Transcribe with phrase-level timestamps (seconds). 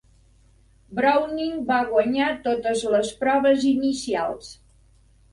[0.99, 4.49] Browning va guanyar totes les proves inicials.